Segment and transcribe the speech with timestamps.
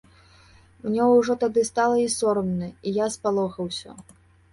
[0.85, 3.95] Мне ўжо тады стала і сорамна, і я спалохаўся.